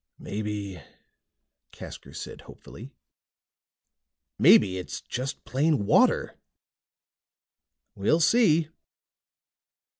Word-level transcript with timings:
"Maybe," 0.17 0.81
Casker 1.71 2.15
said 2.15 2.41
hopefully, 2.41 2.95
"maybe 4.39 4.79
it's 4.79 4.99
just 4.99 5.45
plain 5.45 5.85
water!" 5.85 6.39
"We'll 7.93 8.19
see." 8.19 8.69